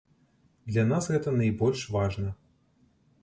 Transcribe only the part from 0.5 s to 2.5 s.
Для нас гэта найбольш важна.